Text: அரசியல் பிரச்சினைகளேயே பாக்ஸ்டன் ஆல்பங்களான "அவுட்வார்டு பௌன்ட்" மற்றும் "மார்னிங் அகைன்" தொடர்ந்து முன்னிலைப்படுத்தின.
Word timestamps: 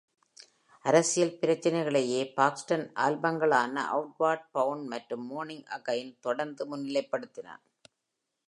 அரசியல் 0.85 1.37
பிரச்சினைகளேயே 1.41 2.33
பாக்ஸ்டன் 2.33 2.85
ஆல்பங்களான 3.05 3.75
"அவுட்வார்டு 3.91 4.45
பௌன்ட்" 4.53 4.87
மற்றும் 4.87 5.25
"மார்னிங் 5.27 5.65
அகைன்" 5.77 6.11
தொடர்ந்து 6.19 6.65
முன்னிலைப்படுத்தின. 6.65 7.47